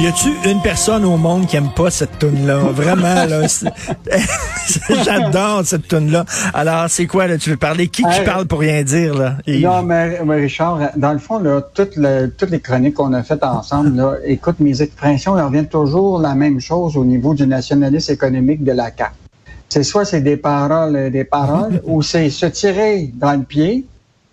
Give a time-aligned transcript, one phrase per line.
[0.00, 3.42] Y a-tu une personne au monde qui aime pas cette tune là Vraiment là,
[5.04, 6.24] j'adore cette tune là.
[6.54, 7.88] Alors c'est quoi là Tu veux parler?
[7.88, 9.36] Qui qui parle pour rien dire là?
[9.46, 9.62] Yves?
[9.62, 13.22] Non, mais, mais Richard, dans le fond, là, toutes, le- toutes les chroniques qu'on a
[13.22, 17.46] faites ensemble, là, écoute, mes expressions elles reviennent toujours la même chose au niveau du
[17.46, 19.12] nationalisme économique de la CAQ.
[19.68, 23.84] C'est soit c'est des paroles, des paroles, ou c'est se tirer dans le pied,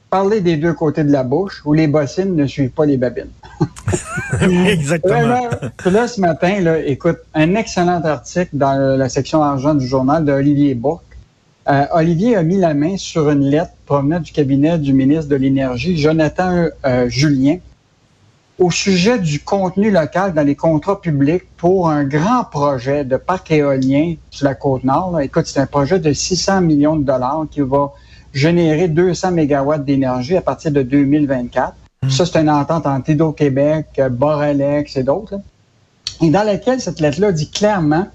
[0.09, 3.31] parler des deux côtés de la bouche, où les bossines ne suivent pas les babines.
[4.41, 5.49] Exactement.
[5.77, 10.23] Puis là, ce matin, là, écoute, un excellent article dans la section argent du journal
[10.23, 11.03] d'Olivier Bourque.
[11.69, 15.35] Euh, Olivier a mis la main sur une lettre provenant du cabinet du ministre de
[15.35, 17.57] l'Énergie, Jonathan euh, Julien,
[18.57, 23.51] au sujet du contenu local dans les contrats publics pour un grand projet de parc
[23.51, 25.11] éolien sur la côte nord.
[25.11, 25.25] là.
[25.25, 27.91] Écoute, c'est un projet de 600 millions de dollars qui va
[28.33, 31.73] générer 200 mégawatts d'énergie à partir de 2024.
[32.09, 35.35] Ça, c'est une entente entre Hydro-Québec, Boralex et d'autres.
[36.21, 38.07] Et dans laquelle cette lettre-là dit clairement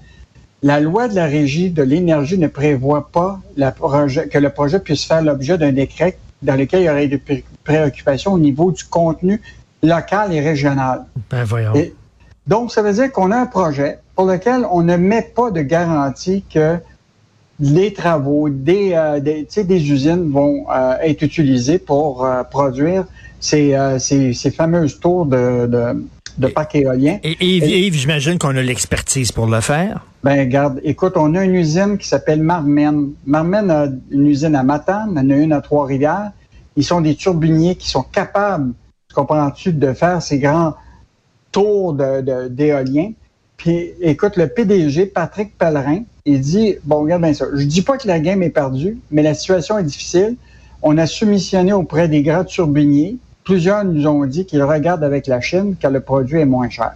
[0.61, 4.79] la loi de la régie de l'énergie ne prévoit pas la projet- que le projet
[4.79, 8.71] puisse faire l'objet d'un décret dans lequel il y aurait des pré- préoccupations au niveau
[8.71, 9.41] du contenu
[9.81, 11.03] local et régional.
[11.29, 11.73] Ben voyons.
[11.75, 11.93] Et-
[12.47, 15.61] donc, ça veut dire qu'on a un projet pour lequel on ne met pas de
[15.61, 16.77] garantie que
[17.59, 22.43] les travaux des, euh, des, tu sais, des usines vont euh, être utilisés pour euh,
[22.43, 23.05] produire
[23.39, 26.03] ces, euh, ces, ces fameuses tours de, de,
[26.37, 27.19] de parcs éoliens.
[27.23, 30.03] Et Yves, Yves, j'imagine qu'on a l'expertise pour le faire.
[30.23, 33.11] Ben, regarde, écoute, on a une usine qui s'appelle Marmen.
[33.25, 36.31] Marmen a une usine à Matane, on a une à Trois-Rivières.
[36.75, 38.73] Ils sont des turbiniers qui sont capables,
[39.13, 40.73] comprends-tu, de faire ces grands
[41.51, 43.11] tours de- de- d'éoliens.
[43.63, 47.97] Puis, écoute, le PDG, Patrick Pellerin, il dit, bon, regarde bien ça, je dis pas
[47.97, 50.35] que la game est perdue, mais la situation est difficile.
[50.81, 53.15] On a soumissionné auprès des grands turbiniers.
[53.45, 56.91] Plusieurs nous ont dit qu'ils regardent avec la Chine car le produit est moins cher.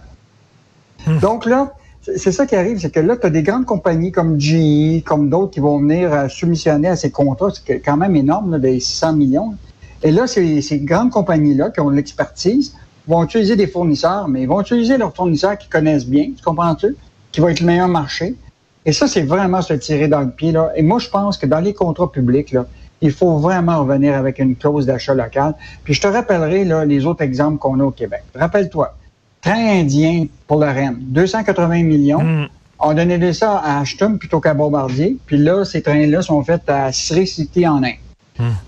[1.22, 4.38] Donc là, c'est ça qui arrive, c'est que là, tu as des grandes compagnies comme
[4.38, 8.50] GE, comme d'autres qui vont venir euh, soumissionner à ces contrats, c'est quand même énorme,
[8.50, 9.54] là, des 600 millions.
[10.02, 12.74] Et là, ces, ces grandes compagnies-là qui ont l'expertise
[13.08, 16.94] vont utiliser des fournisseurs, mais ils vont utiliser leurs fournisseurs qui connaissent bien, tu comprends-tu?
[17.32, 18.36] Qui va être le meilleur marché.
[18.84, 20.52] Et ça, c'est vraiment se tirer dans le pied.
[20.52, 20.72] Là.
[20.76, 22.66] Et moi, je pense que dans les contrats publics, là,
[23.00, 25.54] il faut vraiment revenir avec une clause d'achat local.
[25.84, 28.22] Puis je te rappellerai là, les autres exemples qu'on a au Québec.
[28.34, 28.94] Rappelle-toi,
[29.40, 32.22] train indien pour le REM, 280 millions.
[32.22, 32.46] Hmm.
[32.80, 35.16] On donnait ça à Ashton plutôt qu'à Bombardier.
[35.26, 37.94] Puis là, ces trains-là sont faits à Sri City en Inde.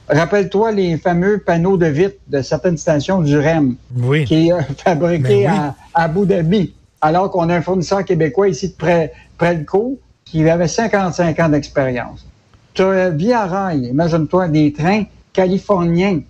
[0.08, 4.24] Rappelle-toi les fameux panneaux de vitre de certaines stations du REM Oui.
[4.24, 5.46] qui est euh, fabriqué Ben oui.
[5.46, 9.64] à, à Abu Dhabi, alors qu'on a un fournisseur québécois ici de près, près le
[9.64, 12.26] cours qui avait 55 ans d'expérience.
[12.74, 16.20] Tu as Via Rail, imagine-toi, des trains californiens.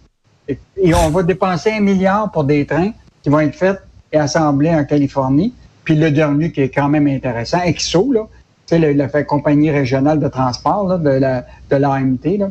[0.49, 2.93] Et, et on va dépenser un milliard pour des trains
[3.23, 3.81] qui vont être faits
[4.12, 5.55] et assemblés en Californie.
[5.84, 8.27] Puis le dernier qui est quand même intéressant, EXO, là,
[8.73, 12.50] le- la fait- compagnie régionale de transport là, de la de l'AMT, là,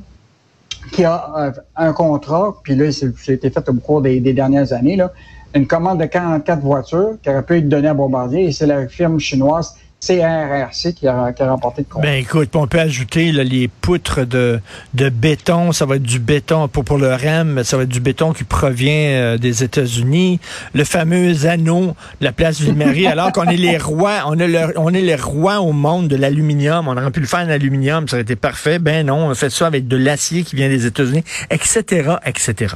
[0.92, 4.96] qui a euh, un contrat, puis là, ça fait au cours des, des dernières années,
[4.96, 5.12] là,
[5.56, 8.88] une commande de 44 voitures qui aurait pu être donnée à Bombardier, et c'est la
[8.88, 12.08] firme chinoise CRRC qui a, qui a remporté le contrat.
[12.10, 14.60] Ben écoute, on peut ajouter là, les poutres de,
[14.94, 15.72] de béton.
[15.72, 18.44] Ça va être du béton pour, pour le REM, ça va être du béton qui
[18.46, 20.40] provient euh, des États-Unis.
[20.74, 24.94] Le fameux anneau, la place Ville-Marie, alors qu'on est les rois, on est, le- on
[24.94, 26.88] est les rois au monde de l'aluminium.
[26.88, 28.80] On aurait pu le faire en aluminium, ça aurait été parfait.
[28.80, 32.76] Ben non, on fait ça avec de l'acier qui vient des États-Unis, etc., etc.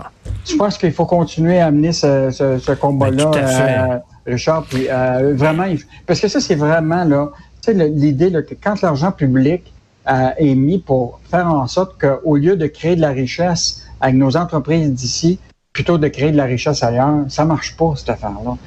[0.50, 3.78] Je pense qu'il faut continuer à amener ce, ce, ce combat-là, Ben, tout à fait.
[3.80, 4.66] euh, Richard.
[4.70, 5.66] Puis, euh, vraiment,
[6.06, 7.32] parce que ça, c'est vraiment là,
[7.68, 9.74] l'idée que quand l'argent public
[10.10, 14.16] euh, est mis pour faire en sorte qu'au lieu de créer de la richesse avec
[14.16, 15.40] nos entreprises d'ici,
[15.72, 18.58] plutôt de créer de la richesse ailleurs, ça marche pas cette affaire-là.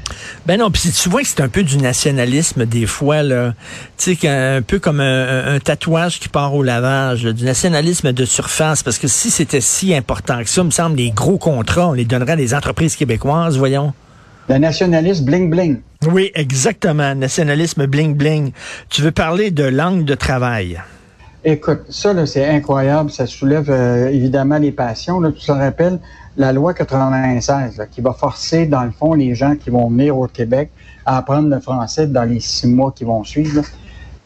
[0.44, 3.54] Ben non, puis tu vois que c'est un peu du nationalisme des fois là,
[3.96, 8.82] tu sais un peu comme un, tatouage qui part au lavage, du nationalisme de surface
[8.82, 11.92] parce que si c'était si important que ça, il me semble les gros contrats, on
[11.92, 13.94] les donnerait à des entreprises québécoises, voyons.
[14.48, 15.80] Le nationalisme bling bling.
[16.08, 18.52] Oui, exactement, nationalisme bling bling.
[18.90, 20.80] Tu veux parler de langue de travail?
[21.44, 23.10] Écoute, ça, c'est incroyable.
[23.10, 25.20] Ça soulève euh, évidemment les passions.
[25.20, 25.98] Là, tu te rappelles,
[26.36, 30.16] la loi 96 là, qui va forcer, dans le fond, les gens qui vont venir
[30.16, 30.70] au Québec
[31.04, 33.56] à apprendre le français dans les six mois qui vont suivre.
[33.60, 33.62] là.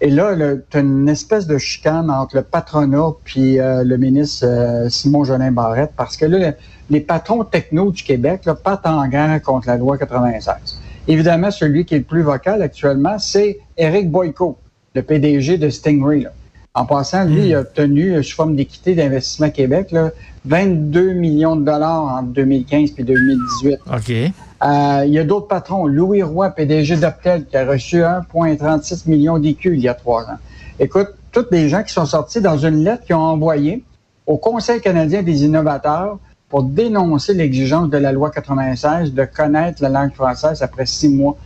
[0.03, 0.35] Et là,
[0.71, 5.25] tu as une espèce de chicane entre le patronat puis euh, le ministre euh, Simon
[5.25, 6.55] Jolin Barrette parce que là, le-
[6.89, 10.55] les patrons techno du Québec là, partent en guerre contre la loi 96.
[11.07, 14.57] Évidemment, celui qui est le plus vocal actuellement, c'est Éric Boyko,
[14.95, 16.21] le PDG de Stingray.
[16.21, 16.31] là.
[16.73, 20.11] En passant, lui, il a obtenu, euh, sous forme d'équité d'Investissement Québec, là,
[20.47, 23.79] 22 millions de dollars entre 2015 et 2018.
[23.93, 24.33] OK.
[24.63, 25.87] Euh, il y a d'autres patrons.
[25.87, 30.39] Louis Roy, PDG d'Optel, qui a reçu 1,36 millions d'écus il y a trois ans.
[30.79, 33.83] Écoute, tous les gens qui sont sortis dans une lettre qu'ils ont envoyée
[34.27, 36.19] au Conseil canadien des innovateurs
[36.49, 41.37] pour dénoncer l'exigence de la loi 96 de connaître la langue française après six mois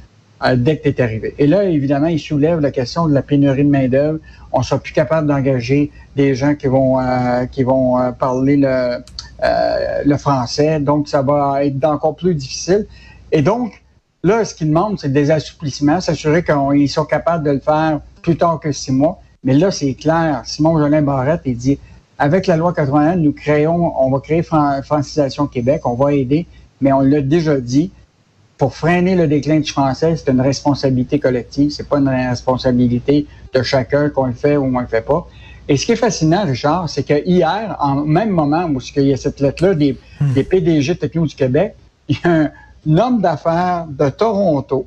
[0.45, 1.35] euh, dès que tu es arrivé.
[1.39, 4.19] Et là, évidemment, il soulève la question de la pénurie de main-d'œuvre.
[4.53, 8.99] On sera plus capable d'engager des gens qui vont euh, qui vont euh, parler le,
[10.05, 10.81] le français.
[10.81, 12.87] Donc, ça va être encore plus difficile.
[13.33, 13.83] Et donc,
[14.23, 18.37] là, ce qu'ils demandent, c'est des assouplissements, s'assurer qu'ils sont capables de le faire plus
[18.37, 19.21] tard que six mois.
[19.43, 20.43] Mais là, c'est clair.
[20.45, 21.79] Simon Jolin Barrette, il dit,
[22.19, 26.47] avec la loi 81, nous créons, on va créer Fran- Francisation Québec, on va aider,
[26.81, 27.91] mais on l'a déjà dit,
[28.57, 33.63] pour freiner le déclin du français, c'est une responsabilité collective, c'est pas une responsabilité de
[33.63, 35.27] chacun qu'on le fait ou on le fait pas.
[35.69, 39.13] Et ce qui est fascinant, Richard, c'est que hier, en même moment où il y
[39.13, 39.99] a cette lettre-là des,
[40.35, 41.75] des PDG techno du Québec,
[42.09, 42.51] il y a un,
[42.99, 44.87] homme d'affaires de Toronto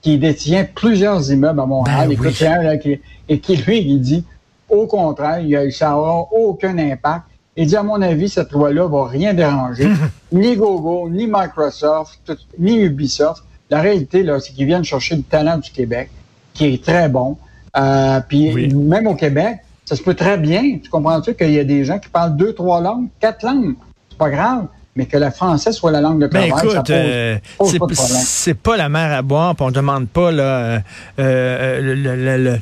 [0.00, 2.32] qui détient plusieurs immeubles à Montréal, Ben oui.
[2.40, 4.24] là, qui- et qui, lui, il dit,
[4.68, 7.24] au contraire, il ça n'aura aucun impact.
[7.56, 9.88] Il dit, à mon avis, cette loi-là va rien déranger,
[10.32, 13.42] ni Google, ni Microsoft, tout- ni Ubisoft.
[13.70, 16.10] La réalité, là, c'est qu'ils viennent chercher le talent du Québec,
[16.52, 17.36] qui est très bon.
[17.76, 18.72] Euh, puis Oui.
[18.74, 20.78] même au Québec, ça se peut très bien.
[20.82, 23.74] Tu comprends-tu qu'il y a des gens qui parlent deux, trois langues, quatre langues?
[24.10, 24.66] C'est pas grave,
[24.96, 27.36] mais que le français soit la langue de Ben travail, ça écoute, pose, euh,
[27.66, 28.22] c'est pas de problème.
[28.24, 30.78] c'est pas la mer à boire, puis on demande pas là, euh,
[31.18, 32.58] euh, le, le- le-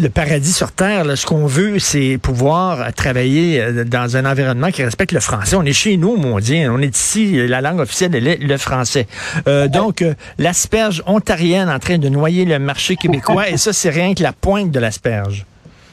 [0.00, 1.04] le paradis sur terre.
[1.04, 1.14] là.
[1.14, 5.54] Ce qu'on veut, c'est pouvoir travailler euh, dans un environnement qui respecte le français.
[5.54, 6.68] On est chez nous, mon Dieu.
[6.68, 7.46] On est ici.
[7.46, 9.06] La langue officielle, elle est le français.
[9.46, 10.02] Euh, donc,
[10.38, 14.32] l'asperge ontarienne en train de noyer le marché québécois, et ça, c'est rien que la
[14.32, 15.44] pointe de l'asperge.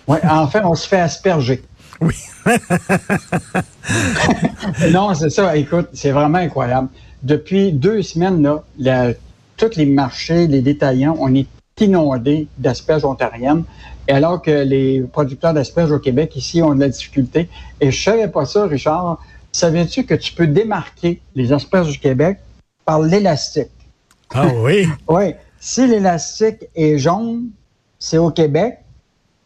[0.08, 1.64] Ouais, enfin, on se fait asperger.
[2.00, 2.16] Oui.
[4.92, 5.56] non, c'est ça.
[5.56, 6.88] Écoute, c'est vraiment incroyable.
[7.24, 9.14] Depuis deux semaines, là, la-
[9.58, 11.48] tous les marchés, les détaillants, on est
[11.80, 13.64] inondés d'asperges ontariennes.
[14.08, 17.50] Et alors que les producteurs d'asperges au Québec, ici, ont de la difficulté.
[17.80, 19.20] Et je savais pas ça, Richard.
[19.52, 22.40] Savais-tu que tu peux démarquer les asperges du Québec
[22.86, 23.70] par l'élastique?
[24.34, 24.88] Ah oui?
[25.08, 25.34] Oui.
[25.60, 27.50] Si l'élastique est jaune,
[28.00, 28.80] c'est au Québec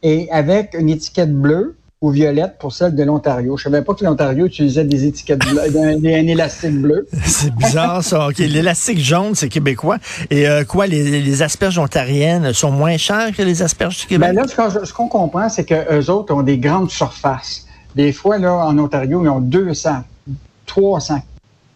[0.06, 3.58] et avec une étiquette bleue ou violette pour celle de l'Ontario.
[3.58, 7.08] Je savais pas que l'Ontario utilisait des étiquettes bleues, un, un élastique bleu.
[7.26, 8.28] C'est bizarre ça.
[8.28, 9.98] OK, l'élastique jaune, c'est québécois.
[10.30, 14.30] Et euh, quoi, les, les asperges ontariennes sont moins chères que les asperges du Québec?
[14.36, 17.66] Ben là, ce qu'on, comprend, c'est que eux autres ont des grandes surfaces.
[17.96, 20.04] Des fois, là, en Ontario, ils ont 200,
[20.68, 21.20] 300,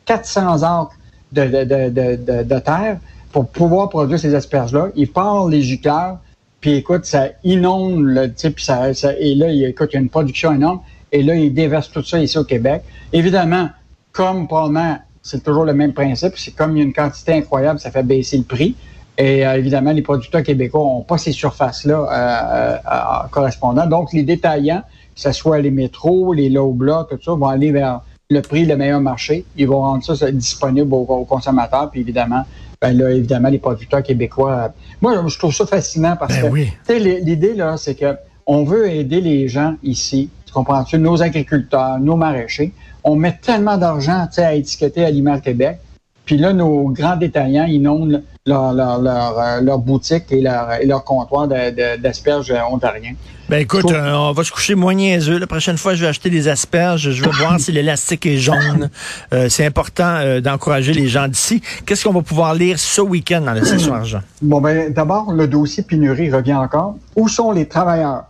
[0.06, 0.96] 400 acres
[1.32, 2.98] de, de, de, de, terre
[3.32, 4.90] pour pouvoir produire ces asperges-là.
[4.96, 6.20] Ils partent les gicleurs,
[6.62, 10.02] puis écoute, ça inonde, le, puis ça, ça- et là, il, écoute, il y a
[10.02, 12.84] une production énorme, et là, ils déversent tout ça ici au Québec.
[13.14, 13.70] Évidemment,
[14.12, 17.80] comme probablement, c'est toujours le même principe, c'est comme il y a une quantité incroyable,
[17.80, 18.76] ça fait baisser le prix.
[19.18, 23.86] Et euh, évidemment, les producteurs québécois n'ont pas ces surfaces-là euh, euh, euh, correspondant.
[23.86, 24.82] Donc, les détaillants,
[25.14, 28.78] que ce soit les métros, les Loblas, tout ça, vont aller vers le prix, le
[28.78, 29.46] meilleur marché.
[29.58, 31.90] Ils vont rendre ça, ça disponible aux, aux consommateurs.
[31.92, 32.46] Puis évidemment,
[32.82, 34.52] ben là, évidemment, les producteurs québécois.
[34.54, 34.68] euh,
[35.02, 36.72] moi, je trouve ça fascinant parce Ben que oui.
[36.90, 40.30] l'idée, là, c'est que on veut aider les gens ici.
[40.46, 40.98] Tu comprends-tu?
[40.98, 42.72] Nos agriculteurs, nos maraîchers.
[43.04, 45.78] On met tellement d'argent tu sais, à étiqueter Aliments Québec.
[46.26, 50.86] Puis là, nos grands détaillants inondent leur, leur, leur, euh, leur boutique et leur, et
[50.86, 53.14] leur comptoir d'asperges ontariens.
[53.50, 55.40] Ben écoute, euh, on va se coucher moins niaiseux.
[55.40, 57.10] La prochaine fois, je vais acheter des asperges.
[57.10, 58.92] Je vais voir si l'élastique est jaune.
[59.34, 61.60] Euh, c'est important euh, d'encourager les gens d'ici.
[61.84, 64.22] Qu'est-ce qu'on va pouvoir lire ce week-end dans la session argent?
[64.44, 66.98] Bon, ben, d'abord, le dossier pénurie revient encore.
[67.16, 68.26] Où sont les travailleurs?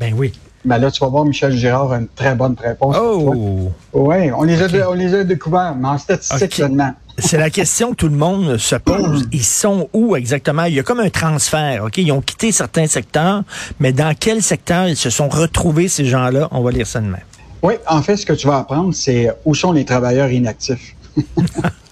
[0.00, 0.32] Ben oui.
[0.64, 2.96] Ben là, tu vas voir Michel Girard a une très bonne réponse.
[2.98, 3.70] Oh!
[3.92, 6.94] Oui, on les, a, on les a découverts, mais en statistique seulement.
[7.24, 9.26] C'est la question que tout le monde se pose.
[9.32, 10.64] Ils sont où exactement?
[10.64, 11.96] Il y a comme un transfert, OK?
[11.98, 13.42] Ils ont quitté certains secteurs,
[13.80, 16.48] mais dans quel secteur ils se sont retrouvés, ces gens-là?
[16.50, 17.18] On va lire ça demain.
[17.62, 20.94] Oui, en fait, ce que tu vas apprendre, c'est où sont les travailleurs inactifs.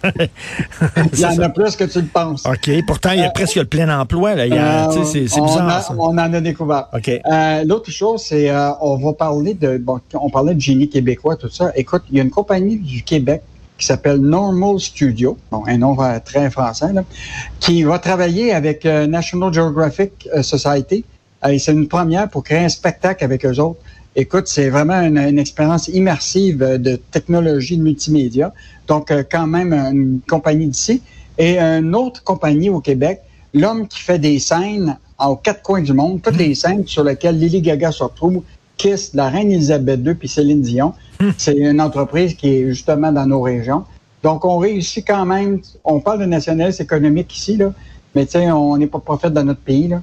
[0.03, 2.45] Il y en a plus que tu le penses.
[2.47, 2.71] OK.
[2.87, 4.35] Pourtant, il y a presque le plein emploi.
[4.35, 4.47] Là.
[4.47, 5.95] Il y a- Euh, tu sais, c'est on, bizarre, a- ça.
[5.99, 6.87] on en a découvert.
[6.95, 7.09] OK.
[7.31, 11.37] Euh, L'autre chose, c'est euh, on va parler de bon, on parlait de génie québécois,
[11.37, 11.71] tout ça.
[11.77, 13.43] Écoute, il y a une compagnie du Québec
[13.81, 17.03] qui s'appelle Normal Studio, bon, un nom euh, très français, là,
[17.59, 21.05] qui va travailler avec euh, National Geographic euh, Society.
[21.49, 23.81] Et c'est une première pour créer un spectacle avec eux autres.
[24.15, 28.53] Écoute, c'est vraiment une, une expérience immersive euh, de technologie de multimédia.
[28.87, 31.03] Donc, euh, quand même, une compagnie d'ici.
[31.39, 33.21] Et une autre compagnie au Québec,
[33.55, 37.39] l'homme qui fait des scènes aux quatre coins du monde, toutes les scènes sur lesquelles
[37.39, 38.43] Lily Gaga se retrouve,
[38.81, 40.95] Kiss, la reine Elisabeth II puis Céline Dion.
[41.37, 43.85] C'est une entreprise qui est justement dans nos régions.
[44.23, 45.61] Donc, on réussit quand même.
[45.85, 47.73] On parle de nationalisme économique ici, là,
[48.15, 49.89] mais tu sais, on n'est pas prophète dans notre pays.
[49.89, 50.01] Là.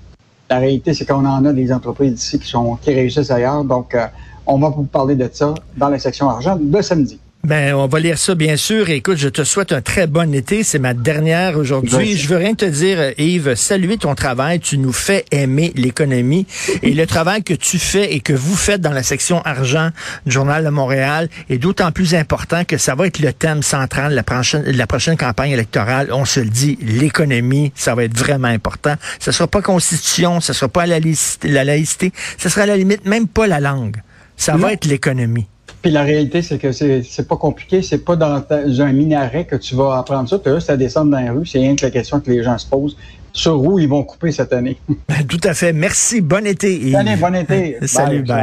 [0.50, 3.64] La réalité, c'est qu'on en a des entreprises ici qui, sont, qui réussissent ailleurs.
[3.64, 4.06] Donc, euh,
[4.46, 7.20] on va vous parler de ça dans la section argent de samedi.
[7.48, 8.90] Ben, on va lire ça, bien sûr.
[8.90, 10.64] Écoute, je te souhaite un très bon été.
[10.64, 12.18] C'est ma dernière aujourd'hui.
[12.18, 13.56] Je veux rien te dire, euh, Yves.
[13.56, 14.60] Saluer ton travail.
[14.60, 16.46] Tu nous fais aimer l'économie.
[16.84, 19.92] Et le travail que tu fais et que vous faites dans la section argent
[20.26, 24.12] du Journal de Montréal est d'autant plus important que ça va être le thème central
[24.12, 26.10] de la prochaine, de la prochaine campagne électorale.
[26.12, 28.96] On se le dit, l'économie, ça va être vraiment important.
[29.22, 32.12] Ce sera pas constitution, ce sera pas la laïcité, la laïcité.
[32.38, 33.96] Ce sera à la limite même pas la langue.
[34.36, 34.60] Ça Non.
[34.60, 35.48] va être l'économie.
[35.82, 37.82] Puis la réalité, c'est que c'est pas compliqué.
[37.82, 40.40] C'est pas dans ta- un minaret que tu vas apprendre ça.
[40.40, 41.46] Tu as juste à descendre dans la rue.
[41.46, 42.98] C'est rien que la question que les gens se posent.
[43.34, 44.78] Sur où ils vont couper cette année.
[45.30, 45.72] Tout à fait.
[45.72, 46.22] Merci.
[46.22, 46.74] Bon été.
[46.76, 47.20] Yves.
[47.20, 47.78] Bon été.
[47.88, 48.18] Salut.
[48.24, 48.26] Bye.
[48.26, 48.36] bye.